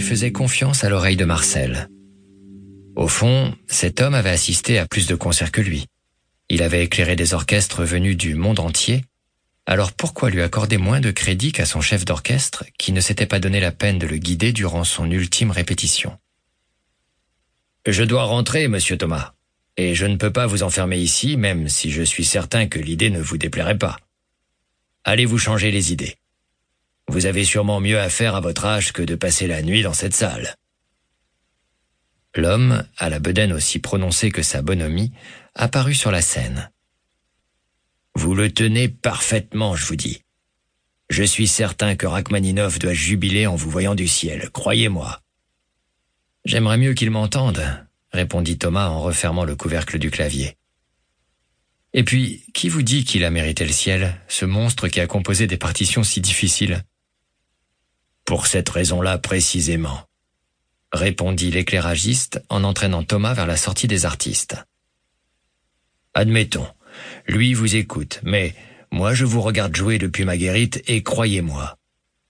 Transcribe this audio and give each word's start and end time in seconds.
il 0.00 0.06
faisait 0.06 0.32
confiance 0.32 0.82
à 0.82 0.88
l'oreille 0.88 1.18
de 1.18 1.26
Marcel. 1.26 1.90
Au 2.96 3.06
fond, 3.06 3.54
cet 3.66 4.00
homme 4.00 4.14
avait 4.14 4.30
assisté 4.30 4.78
à 4.78 4.86
plus 4.86 5.06
de 5.06 5.14
concerts 5.14 5.52
que 5.52 5.60
lui. 5.60 5.88
Il 6.48 6.62
avait 6.62 6.82
éclairé 6.82 7.16
des 7.16 7.34
orchestres 7.34 7.84
venus 7.84 8.16
du 8.16 8.34
monde 8.34 8.60
entier, 8.60 9.04
alors 9.66 9.92
pourquoi 9.92 10.30
lui 10.30 10.40
accorder 10.40 10.78
moins 10.78 11.00
de 11.00 11.10
crédit 11.10 11.52
qu'à 11.52 11.66
son 11.66 11.82
chef 11.82 12.06
d'orchestre 12.06 12.64
qui 12.78 12.92
ne 12.92 13.00
s'était 13.02 13.26
pas 13.26 13.40
donné 13.40 13.60
la 13.60 13.72
peine 13.72 13.98
de 13.98 14.06
le 14.06 14.16
guider 14.16 14.54
durant 14.54 14.84
son 14.84 15.10
ultime 15.10 15.50
répétition? 15.50 16.16
Je 17.86 18.02
dois 18.02 18.24
rentrer, 18.24 18.68
monsieur 18.68 18.96
Thomas, 18.96 19.34
et 19.76 19.94
je 19.94 20.06
ne 20.06 20.16
peux 20.16 20.32
pas 20.32 20.46
vous 20.46 20.62
enfermer 20.62 20.96
ici, 20.96 21.36
même 21.36 21.68
si 21.68 21.90
je 21.90 22.02
suis 22.02 22.24
certain 22.24 22.68
que 22.68 22.78
l'idée 22.78 23.10
ne 23.10 23.20
vous 23.20 23.36
déplairait 23.36 23.76
pas. 23.76 23.98
Allez 25.04 25.26
vous 25.26 25.38
changer 25.38 25.70
les 25.70 25.92
idées. 25.92 26.16
Vous 27.10 27.26
avez 27.26 27.42
sûrement 27.44 27.80
mieux 27.80 27.98
à 27.98 28.08
faire 28.08 28.36
à 28.36 28.40
votre 28.40 28.64
âge 28.64 28.92
que 28.92 29.02
de 29.02 29.16
passer 29.16 29.48
la 29.48 29.62
nuit 29.62 29.82
dans 29.82 29.92
cette 29.92 30.14
salle. 30.14 30.54
L'homme, 32.36 32.86
à 32.98 33.10
la 33.10 33.18
bedaine 33.18 33.52
aussi 33.52 33.80
prononcée 33.80 34.30
que 34.30 34.42
sa 34.42 34.62
bonhomie, 34.62 35.12
apparut 35.56 35.96
sur 35.96 36.12
la 36.12 36.22
scène. 36.22 36.70
Vous 38.14 38.36
le 38.36 38.52
tenez 38.52 38.88
parfaitement, 38.88 39.74
je 39.74 39.86
vous 39.86 39.96
dis. 39.96 40.22
Je 41.08 41.24
suis 41.24 41.48
certain 41.48 41.96
que 41.96 42.06
Rachmaninov 42.06 42.78
doit 42.78 42.94
jubiler 42.94 43.48
en 43.48 43.56
vous 43.56 43.70
voyant 43.70 43.96
du 43.96 44.06
ciel, 44.06 44.48
croyez-moi. 44.50 45.20
J'aimerais 46.44 46.78
mieux 46.78 46.94
qu'il 46.94 47.10
m'entende, 47.10 47.60
répondit 48.12 48.56
Thomas 48.56 48.86
en 48.86 49.02
refermant 49.02 49.44
le 49.44 49.56
couvercle 49.56 49.98
du 49.98 50.12
clavier. 50.12 50.56
Et 51.92 52.04
puis, 52.04 52.44
qui 52.54 52.68
vous 52.68 52.82
dit 52.82 53.04
qu'il 53.04 53.24
a 53.24 53.30
mérité 53.30 53.64
le 53.64 53.72
ciel, 53.72 54.14
ce 54.28 54.44
monstre 54.44 54.86
qui 54.86 55.00
a 55.00 55.08
composé 55.08 55.48
des 55.48 55.56
partitions 55.56 56.04
si 56.04 56.20
difficiles? 56.20 56.84
Pour 58.30 58.46
cette 58.46 58.68
raison-là 58.68 59.18
précisément, 59.18 60.04
répondit 60.92 61.50
l'éclairagiste 61.50 62.40
en 62.48 62.62
entraînant 62.62 63.02
Thomas 63.02 63.34
vers 63.34 63.48
la 63.48 63.56
sortie 63.56 63.88
des 63.88 64.06
artistes. 64.06 64.54
Admettons, 66.14 66.68
lui 67.26 67.54
vous 67.54 67.74
écoute, 67.74 68.20
mais 68.22 68.54
moi 68.92 69.14
je 69.14 69.24
vous 69.24 69.40
regarde 69.40 69.74
jouer 69.74 69.98
depuis 69.98 70.24
ma 70.24 70.36
guérite 70.36 70.80
et 70.86 71.02
croyez-moi, 71.02 71.76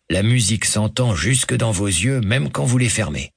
la 0.08 0.22
musique 0.22 0.64
s'entend 0.64 1.14
jusque 1.14 1.54
dans 1.54 1.70
vos 1.70 1.88
yeux 1.88 2.22
même 2.22 2.50
quand 2.50 2.64
vous 2.64 2.78
les 2.78 2.88
fermez. 2.88 3.34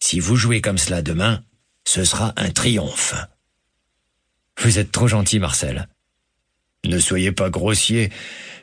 Si 0.00 0.20
vous 0.20 0.36
jouez 0.36 0.62
comme 0.62 0.78
cela 0.78 1.02
demain, 1.02 1.44
ce 1.84 2.02
sera 2.02 2.32
un 2.36 2.48
triomphe. 2.48 3.14
Vous 4.58 4.78
êtes 4.78 4.90
trop 4.90 5.06
gentil, 5.06 5.38
Marcel. 5.38 5.86
Ne 6.86 6.98
soyez 6.98 7.30
pas 7.30 7.50
grossier, 7.50 8.10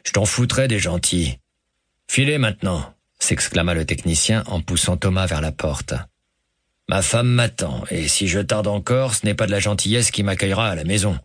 je 0.04 0.12
t'en 0.12 0.26
foutrais 0.26 0.68
des 0.68 0.80
gentils. 0.80 1.38
Filez 2.08 2.40
maintenant, 2.40 2.95
s'exclama 3.20 3.74
le 3.74 3.86
technicien 3.86 4.44
en 4.48 4.62
poussant 4.62 4.98
Thomas 4.98 5.26
vers 5.26 5.42
la 5.42 5.52
porte. 5.52 5.94
Ma 6.88 7.02
femme 7.02 7.28
m'attend, 7.28 7.84
et 7.90 8.08
si 8.08 8.28
je 8.28 8.40
tarde 8.40 8.68
encore, 8.68 9.16
ce 9.16 9.26
n'est 9.26 9.34
pas 9.34 9.48
de 9.48 9.52
la 9.52 9.60
gentillesse 9.60 10.12
qui 10.12 10.24
m'accueillera 10.24 10.70
à 10.70 10.76
la 10.76 10.84
maison. 10.84 11.18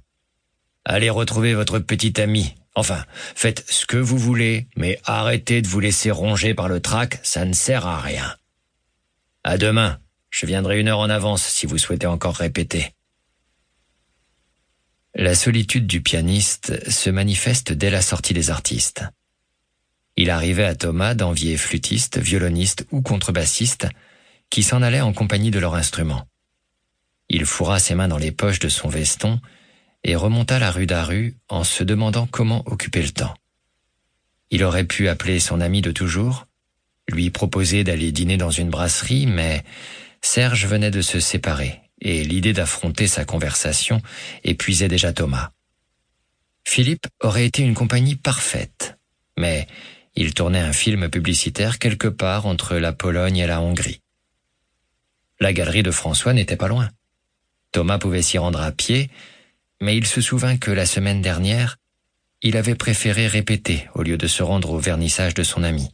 Allez 0.85 1.11
retrouver 1.11 1.55
votre 1.55 1.79
petite 1.79 2.19
amie. 2.19 2.55
Enfin, 2.75 3.05
faites 3.35 3.65
ce 3.71 3.85
que 3.85 3.99
vous 3.99 4.17
voulez, 4.17 4.69
mais 4.77 4.99
arrêtez 5.05 5.61
de 5.61 5.69
vous 5.69 5.81
laisser 5.81 6.11
ronger 6.11 6.55
par 6.55 6.69
le 6.69 6.81
trac, 6.81 7.21
ça 7.23 7.45
ne 7.45 7.53
sert 7.53 7.87
à 7.87 8.01
rien. 8.01 8.35
À 9.45 9.59
demain. 9.59 9.99
Je 10.31 10.47
viendrai 10.47 10.79
une 10.79 10.89
heure 10.89 11.01
en 11.01 11.11
avance 11.11 11.43
si 11.43 11.67
vous 11.67 11.77
souhaitez 11.77 12.07
encore 12.07 12.37
répéter. 12.37 12.95
La 15.15 15.35
solitude 15.35 15.89
du 15.89 16.03
pianiste 16.03 16.89
se 16.89 17.11
manifeste 17.11 17.73
dès 17.73 17.91
la 17.91 18.01
sortie 18.01 18.33
des 18.33 18.51
artistes. 18.51 19.03
Il 20.21 20.29
arrivait 20.29 20.67
à 20.67 20.75
Thomas 20.75 21.15
d'envier 21.15 21.57
flûtistes, 21.57 22.19
violonistes 22.19 22.87
ou 22.91 23.01
contrebassistes 23.01 23.89
qui 24.51 24.63
s'en 24.63 24.83
allaient 24.83 25.01
en 25.01 25.15
compagnie 25.15 25.51
de 25.51 25.59
leur 25.59 25.75
instrument. 25.75 26.29
Il 27.31 27.47
fourra 27.47 27.79
ses 27.79 27.95
mains 27.95 28.07
dans 28.07 28.19
les 28.19 28.31
poches 28.31 28.59
de 28.59 28.69
son 28.69 28.91
veston 28.91 29.41
et 30.05 30.17
remonta 30.17 30.59
la 30.59 30.73
rue 30.73 30.85
d'Aru 30.85 31.39
en 31.49 31.65
se 31.65 31.85
demandant 31.85 32.27
comment 32.27 32.63
occuper 32.67 33.01
le 33.01 33.13
temps. 33.13 33.35
Il 34.51 34.63
aurait 34.63 34.85
pu 34.85 35.09
appeler 35.09 35.41
son 35.41 35.59
ami 35.59 35.81
de 35.81 35.91
toujours, 35.91 36.47
lui 37.09 37.31
proposer 37.31 37.83
d'aller 37.83 38.13
dîner 38.13 38.37
dans 38.37 38.51
une 38.51 38.69
brasserie, 38.69 39.25
mais 39.25 39.65
Serge 40.21 40.67
venait 40.67 40.91
de 40.91 41.01
se 41.01 41.19
séparer, 41.19 41.81
et 42.03 42.25
l'idée 42.25 42.53
d'affronter 42.53 43.07
sa 43.07 43.25
conversation 43.25 44.03
épuisait 44.45 44.89
déjà 44.89 45.15
Thomas. 45.15 45.53
Philippe 46.67 47.07
aurait 47.21 47.47
été 47.47 47.63
une 47.63 47.73
compagnie 47.73 48.17
parfaite, 48.17 48.99
mais 49.39 49.67
il 50.21 50.35
tournait 50.35 50.61
un 50.61 50.75
film 50.75 51.09
publicitaire 51.09 51.79
quelque 51.79 52.07
part 52.07 52.45
entre 52.45 52.77
la 52.77 52.93
Pologne 52.93 53.39
et 53.39 53.47
la 53.47 53.63
Hongrie. 53.63 54.03
La 55.41 55.55
galerie 55.55 55.83
de 55.83 55.91
François 55.91 56.35
n'était 56.35 56.59
pas 56.59 56.69
loin. 56.69 56.91
Thomas 57.73 57.97
pouvait 57.97 58.21
s'y 58.21 58.37
rendre 58.37 58.61
à 58.61 58.71
pied, 58.71 59.09
mais 59.81 59.97
il 59.97 60.07
se 60.07 60.21
souvint 60.21 60.59
que 60.59 60.71
la 60.71 60.85
semaine 60.85 61.23
dernière, 61.23 61.79
il 62.43 62.59
avait 62.59 62.75
préféré 62.75 63.29
répéter 63.29 63.89
au 63.95 64.03
lieu 64.03 64.19
de 64.19 64.27
se 64.27 64.43
rendre 64.43 64.73
au 64.73 64.79
vernissage 64.79 65.33
de 65.33 65.43
son 65.43 65.63
ami. 65.63 65.89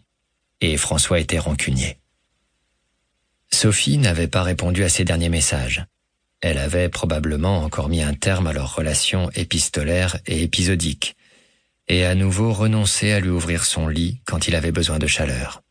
Et 0.60 0.76
François 0.76 1.20
était 1.20 1.38
rancunier. 1.38 2.00
Sophie 3.53 3.97
n'avait 3.97 4.26
pas 4.26 4.42
répondu 4.42 4.82
à 4.82 4.88
ses 4.88 5.04
derniers 5.04 5.28
messages. 5.28 5.86
Elle 6.41 6.59
avait 6.59 6.88
probablement 6.88 7.59
encore 7.59 7.88
mis 7.88 8.03
un 8.03 8.15
terme 8.15 8.48
à 8.48 8.53
leur 8.53 8.75
relation 8.75 9.31
épistolaire 9.36 10.19
et 10.26 10.42
épisodique, 10.42 11.15
et 11.88 12.04
à 12.04 12.14
nouveau 12.14 12.52
renoncé 12.52 13.12
à 13.12 13.20
lui 13.20 13.30
ouvrir 13.30 13.64
son 13.64 13.88
lit 13.88 14.20
quand 14.24 14.48
il 14.48 14.54
avait 14.54 14.72
besoin 14.72 14.98
de 14.98 15.06
chaleur. 15.06 15.62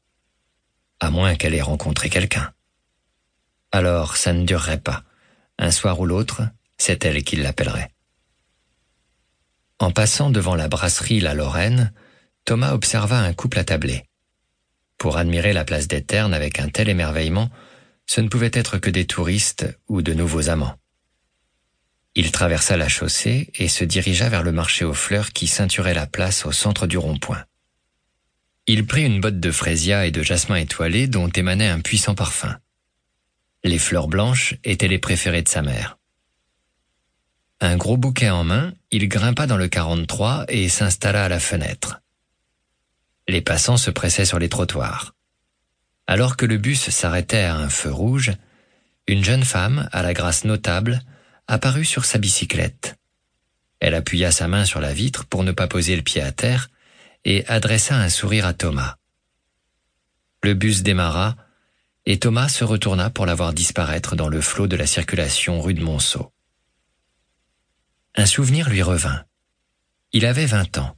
À 0.99 1.09
moins 1.09 1.35
qu'elle 1.35 1.53
ait 1.53 1.61
rencontré 1.61 2.09
quelqu'un. 2.09 2.53
Alors 3.71 4.15
ça 4.15 4.33
ne 4.33 4.45
durerait 4.45 4.79
pas. 4.79 5.03
Un 5.57 5.71
soir 5.71 5.99
ou 5.99 6.05
l'autre, 6.05 6.43
c'est 6.77 7.03
elle 7.05 7.23
qui 7.23 7.35
l'appellerait. 7.35 7.91
En 9.79 9.91
passant 9.91 10.29
devant 10.29 10.55
la 10.55 10.69
brasserie 10.69 11.19
La 11.19 11.33
Lorraine, 11.33 11.93
Thomas 12.45 12.73
observa 12.73 13.19
un 13.19 13.33
couple 13.33 13.59
attablé. 13.59 14.05
Pour 14.97 15.17
admirer 15.17 15.51
la 15.51 15.65
place 15.65 15.87
des 15.87 16.03
Ternes 16.03 16.33
avec 16.33 16.59
un 16.59 16.69
tel 16.69 16.87
émerveillement, 16.87 17.49
ce 18.05 18.21
ne 18.21 18.29
pouvait 18.29 18.51
être 18.53 18.77
que 18.77 18.89
des 18.89 19.05
touristes 19.05 19.67
ou 19.89 20.01
de 20.01 20.13
nouveaux 20.13 20.49
amants. 20.49 20.77
Il 22.15 22.31
traversa 22.31 22.77
la 22.77 22.87
chaussée 22.87 23.51
et 23.55 23.67
se 23.67 23.83
dirigea 23.83 24.29
vers 24.29 24.43
le 24.43 24.53
marché 24.53 24.85
aux 24.85 24.93
fleurs 24.93 25.31
qui 25.31 25.47
ceinturait 25.47 25.93
la 25.93 26.07
place 26.07 26.45
au 26.45 26.53
centre 26.53 26.87
du 26.87 26.97
rond-point. 26.97 27.43
Il 28.67 28.85
prit 28.87 29.03
une 29.03 29.19
botte 29.19 29.39
de 29.39 29.51
frésia 29.51 30.05
et 30.05 30.11
de 30.11 30.23
jasmin 30.23 30.55
étoilé 30.55 31.07
dont 31.07 31.27
émanait 31.27 31.67
un 31.67 31.81
puissant 31.81 32.15
parfum. 32.15 32.57
Les 33.63 33.77
fleurs 33.77 34.07
blanches 34.07 34.55
étaient 34.63 34.87
les 34.87 34.97
préférées 34.97 35.41
de 35.41 35.49
sa 35.49 35.61
mère. 35.61 35.97
Un 37.59 37.77
gros 37.77 37.97
bouquet 37.97 38.29
en 38.29 38.43
main, 38.43 38.73
il 38.91 39.07
grimpa 39.07 39.45
dans 39.45 39.57
le 39.57 39.67
43 39.67 40.45
et 40.47 40.69
s'installa 40.69 41.25
à 41.25 41.29
la 41.29 41.39
fenêtre. 41.39 42.01
Les 43.27 43.41
passants 43.41 43.77
se 43.77 43.91
pressaient 43.91 44.25
sur 44.25 44.39
les 44.39 44.49
trottoirs. 44.49 45.15
Alors 46.07 46.37
que 46.37 46.45
le 46.45 46.57
bus 46.57 46.89
s'arrêtait 46.89 47.43
à 47.43 47.55
un 47.55 47.69
feu 47.69 47.91
rouge, 47.91 48.33
une 49.07 49.23
jeune 49.23 49.43
femme, 49.43 49.89
à 49.91 50.01
la 50.01 50.13
grâce 50.13 50.45
notable, 50.45 51.01
apparut 51.47 51.85
sur 51.85 52.06
sa 52.06 52.17
bicyclette. 52.17 52.95
Elle 53.79 53.94
appuya 53.94 54.31
sa 54.31 54.47
main 54.47 54.66
sur 54.66 54.79
la 54.79 54.94
vitre 54.94 55.25
pour 55.25 55.44
ne 55.44 55.51
pas 55.51 55.67
poser 55.67 55.95
le 55.95 56.01
pied 56.01 56.22
à 56.22 56.31
terre 56.31 56.69
et 57.23 57.45
adressa 57.47 57.95
un 57.95 58.09
sourire 58.09 58.45
à 58.45 58.53
Thomas. 58.53 58.95
Le 60.44 60.53
bus 60.53 60.83
démarra 60.83 61.35
et 62.06 62.19
Thomas 62.19 62.50
se 62.50 62.63
retourna 62.63 63.09
pour 63.09 63.25
la 63.25 63.35
voir 63.35 63.53
disparaître 63.53 64.16
dans 64.16 64.29
le 64.29 64.41
flot 64.41 64.67
de 64.67 64.75
la 64.75 64.85
circulation 64.85 65.61
rue 65.61 65.73
de 65.73 65.83
Monceau. 65.83 66.31
Un 68.16 68.25
souvenir 68.25 68.69
lui 68.69 68.81
revint. 68.81 69.25
Il 70.13 70.25
avait 70.25 70.45
vingt 70.45 70.77
ans. 70.77 70.95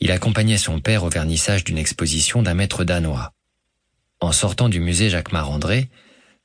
Il 0.00 0.12
accompagnait 0.12 0.58
son 0.58 0.80
père 0.80 1.04
au 1.04 1.08
vernissage 1.08 1.64
d'une 1.64 1.78
exposition 1.78 2.42
d'un 2.42 2.54
maître 2.54 2.84
danois. 2.84 3.32
En 4.20 4.32
sortant 4.32 4.68
du 4.68 4.80
musée 4.80 5.10
Jacques 5.10 5.32
Marandré, 5.32 5.90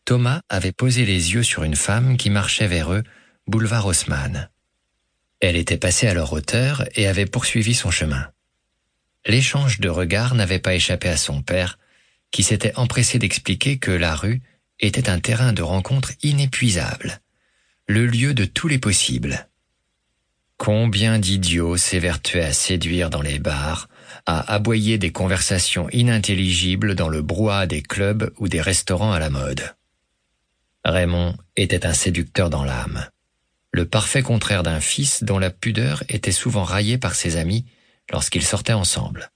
Thomas 0.05 0.41
avait 0.49 0.71
posé 0.71 1.05
les 1.05 1.33
yeux 1.33 1.43
sur 1.43 1.63
une 1.63 1.75
femme 1.75 2.17
qui 2.17 2.29
marchait 2.29 2.67
vers 2.67 2.93
eux, 2.93 3.03
boulevard 3.47 3.85
Haussmann. 3.85 4.49
Elle 5.39 5.55
était 5.55 5.77
passée 5.77 6.07
à 6.07 6.13
leur 6.13 6.33
hauteur 6.33 6.85
et 6.95 7.07
avait 7.07 7.25
poursuivi 7.25 7.73
son 7.73 7.91
chemin. 7.91 8.27
L'échange 9.25 9.79
de 9.79 9.89
regards 9.89 10.35
n'avait 10.35 10.59
pas 10.59 10.75
échappé 10.75 11.09
à 11.09 11.17
son 11.17 11.41
père, 11.41 11.79
qui 12.31 12.43
s'était 12.43 12.75
empressé 12.75 13.19
d'expliquer 13.19 13.77
que 13.77 13.91
la 13.91 14.15
rue 14.15 14.41
était 14.79 15.09
un 15.09 15.19
terrain 15.19 15.53
de 15.53 15.61
rencontre 15.61 16.11
inépuisable, 16.21 17.21
le 17.87 18.05
lieu 18.05 18.33
de 18.33 18.45
tous 18.45 18.67
les 18.67 18.79
possibles. 18.79 19.47
Combien 20.57 21.19
d'idiots 21.19 21.77
s'évertuaient 21.77 22.43
à 22.43 22.53
séduire 22.53 23.09
dans 23.09 23.21
les 23.21 23.39
bars, 23.39 23.89
à 24.25 24.53
aboyer 24.53 24.97
des 24.97 25.11
conversations 25.11 25.89
inintelligibles 25.89 26.95
dans 26.95 27.09
le 27.09 27.21
brouhaha 27.21 27.67
des 27.67 27.81
clubs 27.81 28.33
ou 28.37 28.47
des 28.47 28.61
restaurants 28.61 29.11
à 29.11 29.19
la 29.19 29.29
mode. 29.29 29.75
Raymond 30.83 31.35
était 31.55 31.85
un 31.85 31.93
séducteur 31.93 32.49
dans 32.49 32.63
l'âme, 32.63 33.07
le 33.75 33.85
parfait 33.85 34.23
contraire 34.23 34.63
d'un 34.63 34.79
fils 34.79 35.25
dont 35.25 35.37
la 35.37 35.49
pudeur 35.49 36.05
était 36.07 36.31
souvent 36.31 36.63
raillée 36.63 36.97
par 36.97 37.13
ses 37.13 37.35
amis 37.35 37.65
lorsqu'ils 38.09 38.45
sortaient 38.45 38.71
ensemble. 38.71 39.31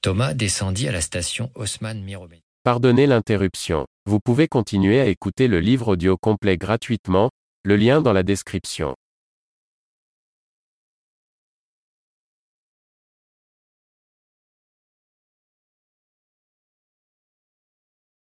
Thomas 0.00 0.32
descendit 0.32 0.88
à 0.88 0.92
la 0.92 1.02
station 1.02 1.50
Haussmann 1.54 2.02
Miromé. 2.02 2.42
Pardonnez 2.64 3.06
l'interruption. 3.06 3.86
Vous 4.06 4.20
pouvez 4.20 4.48
continuer 4.48 5.00
à 5.00 5.06
écouter 5.06 5.48
le 5.48 5.60
livre 5.60 5.88
audio 5.88 6.16
complet 6.16 6.56
gratuitement, 6.56 7.28
le 7.62 7.76
lien 7.76 8.00
dans 8.00 8.14
la 8.14 8.22
description. 8.22 8.96